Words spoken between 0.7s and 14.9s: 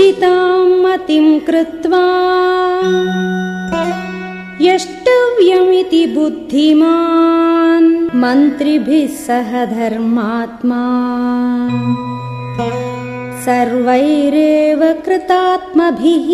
मतिं कृत्वा यष्टव्यमिति बुद्धिमान् मन्त्रिभिः सह धर्मात्मा। सर्वैरेव